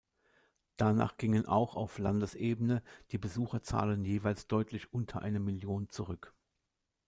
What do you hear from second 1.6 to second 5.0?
auf Landesebene die Besucherzahlen jeweils deutlich